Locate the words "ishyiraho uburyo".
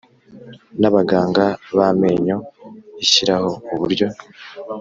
3.03-4.07